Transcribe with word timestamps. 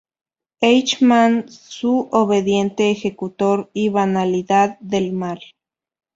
Eichmann, 0.61 1.47
su 1.47 2.09
obediente 2.11 2.89
ejecutor 2.89 3.69
y 3.71 3.89
banalidad 3.89 4.79
del 4.79 5.13
mal". 5.13 5.39